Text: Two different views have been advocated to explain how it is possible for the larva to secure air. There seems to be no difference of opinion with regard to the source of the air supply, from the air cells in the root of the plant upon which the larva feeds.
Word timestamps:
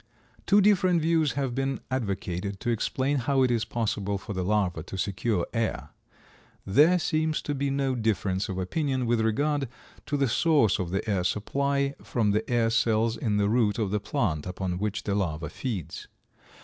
Two 0.47 0.61
different 0.61 0.99
views 0.99 1.33
have 1.33 1.53
been 1.53 1.79
advocated 1.91 2.59
to 2.59 2.71
explain 2.71 3.17
how 3.17 3.43
it 3.43 3.51
is 3.51 3.65
possible 3.65 4.17
for 4.17 4.33
the 4.33 4.41
larva 4.43 4.81
to 4.81 4.97
secure 4.97 5.45
air. 5.53 5.89
There 6.65 6.97
seems 6.97 7.39
to 7.43 7.53
be 7.53 7.69
no 7.69 7.93
difference 7.93 8.49
of 8.49 8.57
opinion 8.57 9.05
with 9.05 9.21
regard 9.21 9.69
to 10.07 10.17
the 10.17 10.27
source 10.27 10.79
of 10.79 10.89
the 10.89 11.07
air 11.07 11.23
supply, 11.23 11.93
from 12.01 12.31
the 12.31 12.49
air 12.49 12.71
cells 12.71 13.15
in 13.15 13.37
the 13.37 13.47
root 13.47 13.77
of 13.77 13.91
the 13.91 13.99
plant 13.99 14.47
upon 14.47 14.79
which 14.79 15.03
the 15.03 15.13
larva 15.13 15.49
feeds. 15.51 16.07